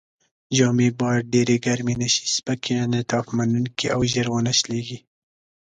[0.57, 4.99] جامې باید ډېرې ګرمې نه شي، سپکې، انعطاف منوونکې او ژر و نه شلېږي.